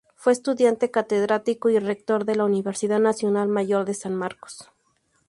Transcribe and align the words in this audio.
Fue 0.15 0.33
estudiante, 0.33 0.89
catedrático 0.89 1.69
y 1.69 1.77
rector 1.77 2.25
de 2.25 2.33
la 2.35 2.43
Universidad 2.45 2.99
Nacional 2.99 3.49
Mayor 3.49 3.85
de 3.85 3.93
San 3.93 4.15
Marcos. 4.15 4.67